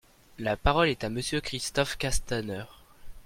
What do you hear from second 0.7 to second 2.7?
est à Monsieur Christophe Castaner.